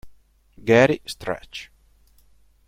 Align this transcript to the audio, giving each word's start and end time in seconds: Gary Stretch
Gary 0.65 0.97
Stretch 1.05 1.69